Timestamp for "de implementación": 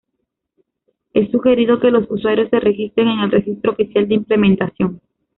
4.07-4.99